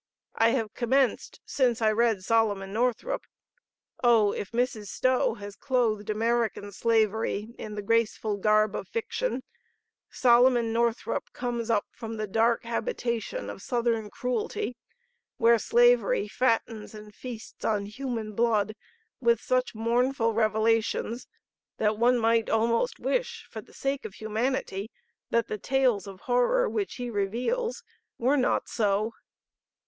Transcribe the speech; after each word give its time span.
I 0.33 0.49
have 0.49 0.73
commenced 0.73 1.41
since 1.45 1.79
I 1.79 1.91
read 1.91 2.23
Solomon 2.23 2.73
Northrup. 2.73 3.21
Oh, 4.03 4.31
if 4.31 4.49
Mrs. 4.51 4.87
Stowe 4.87 5.35
has 5.35 5.55
clothed 5.55 6.09
American 6.09 6.71
slavery 6.71 7.53
in 7.59 7.75
the 7.75 7.83
graceful 7.83 8.37
garb 8.37 8.75
of 8.75 8.87
fiction, 8.87 9.43
Solomon 10.09 10.73
Northrup 10.73 11.31
comes 11.33 11.69
up 11.69 11.85
from 11.91 12.17
the 12.17 12.25
dark 12.25 12.63
habitation 12.63 13.47
of 13.47 13.61
Southern 13.61 14.09
cruelty 14.09 14.75
where 15.37 15.59
slavery 15.59 16.27
fattens 16.27 16.95
and 16.95 17.13
feasts 17.13 17.63
on 17.63 17.85
human 17.85 18.33
blood 18.33 18.73
with 19.19 19.39
such 19.39 19.75
mournful 19.75 20.33
revelations 20.33 21.27
that 21.77 21.99
one 21.99 22.17
might 22.17 22.49
almost 22.49 22.99
wish 22.99 23.47
for 23.51 23.61
the 23.61 23.71
sake 23.71 24.03
of 24.05 24.15
humanity 24.15 24.89
that 25.29 25.47
the 25.47 25.59
tales 25.59 26.07
of 26.07 26.21
horror 26.21 26.67
which 26.67 26.95
he 26.95 27.11
reveals 27.11 27.83
were 28.17 28.35
not 28.35 28.67
so. 28.67 29.13